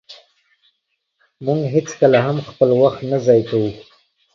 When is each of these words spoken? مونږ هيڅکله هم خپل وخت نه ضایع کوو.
مونږ 1.45 1.61
هيڅکله 1.75 2.19
هم 2.25 2.37
خپل 2.49 2.69
وخت 2.81 2.99
نه 3.11 3.17
ضایع 3.25 3.43
کوو. 3.49 3.71